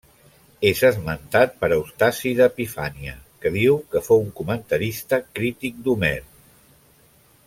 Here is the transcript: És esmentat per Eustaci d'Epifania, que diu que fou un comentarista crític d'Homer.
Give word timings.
És 0.67 0.79
esmentat 0.87 1.51
per 1.63 1.69
Eustaci 1.75 2.31
d'Epifania, 2.39 3.13
que 3.43 3.51
diu 3.59 3.77
que 3.93 4.03
fou 4.09 4.25
un 4.25 4.33
comentarista 4.41 5.21
crític 5.37 5.79
d'Homer. 5.89 6.15